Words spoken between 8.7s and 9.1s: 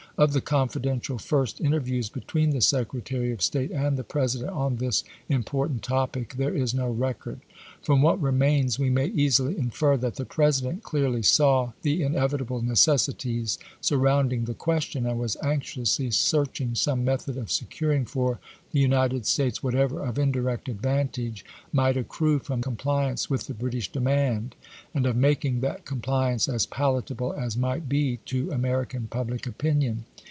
we may